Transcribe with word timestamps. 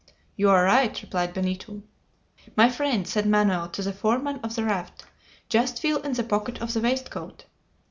"You 0.35 0.49
are 0.49 0.63
right," 0.63 0.99
replied 0.99 1.31
Benito. 1.35 1.83
"My 2.55 2.71
friend," 2.71 3.07
said 3.07 3.27
Manoel 3.27 3.69
to 3.69 3.83
the 3.83 3.93
foreman 3.93 4.39
of 4.41 4.55
the 4.55 4.65
raft, 4.65 5.03
"just 5.47 5.79
feel 5.79 5.97
in 6.01 6.13
the 6.13 6.23
pocket 6.23 6.59
of 6.59 6.73
the 6.73 6.81
waistcoat." 6.81 7.45